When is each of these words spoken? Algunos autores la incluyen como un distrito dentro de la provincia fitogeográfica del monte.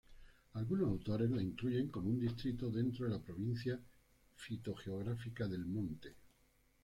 Algunos 0.53 0.87
autores 0.89 1.29
la 1.29 1.43
incluyen 1.43 1.89
como 1.89 2.09
un 2.09 2.19
distrito 2.19 2.71
dentro 2.71 3.05
de 3.05 3.11
la 3.11 3.19
provincia 3.21 3.79
fitogeográfica 4.35 5.47
del 5.47 5.63
monte. 5.67 6.15